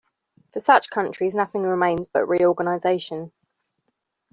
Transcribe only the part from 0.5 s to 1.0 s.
For such